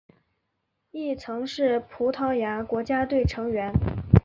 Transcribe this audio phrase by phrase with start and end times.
[0.89, 3.71] 亦曾是葡萄牙国家队成员。